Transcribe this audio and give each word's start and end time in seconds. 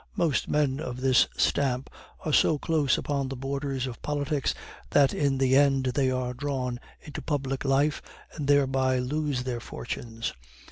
Most 0.15 0.47
men 0.47 0.79
of 0.79 0.99
this 1.01 1.27
stamp 1.37 1.87
are 2.25 2.33
so 2.33 2.57
close 2.57 2.97
upon 2.97 3.29
the 3.29 3.35
borders 3.35 3.85
of 3.85 4.01
politics, 4.01 4.55
that 4.89 5.13
in 5.13 5.37
the 5.37 5.55
end 5.55 5.83
they 5.93 6.09
are 6.09 6.33
drawn 6.33 6.79
into 7.03 7.21
public 7.21 7.63
life, 7.63 8.01
and 8.33 8.47
thereby 8.47 8.97
lose 8.97 9.43
their 9.43 9.59
fortunes. 9.59 10.33